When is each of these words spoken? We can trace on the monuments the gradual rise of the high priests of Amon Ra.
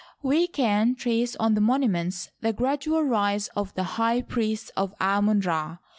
We 0.23 0.47
can 0.47 0.95
trace 0.95 1.35
on 1.35 1.53
the 1.53 1.61
monuments 1.61 2.31
the 2.41 2.53
gradual 2.53 3.03
rise 3.03 3.49
of 3.55 3.71
the 3.75 3.83
high 4.01 4.23
priests 4.23 4.71
of 4.75 4.95
Amon 4.99 5.41
Ra. 5.41 5.77